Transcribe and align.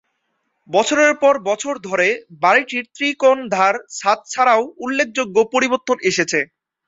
বছরের 0.69 1.13
পর 1.21 1.33
বছর 1.49 1.73
ধরে, 1.87 2.07
বাড়িটির 2.43 2.85
ত্রিকোণ 2.95 3.37
ধার 3.55 3.75
ছাদ 3.97 4.19
ছাড়াও, 4.31 4.61
উল্লেখযোগ্য 4.83 5.37
পরিবর্তন 5.53 5.97
এসেছে। 6.09 6.39